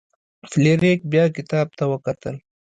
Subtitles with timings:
[0.51, 2.35] فلیریک بیا کتاب ته وکتل.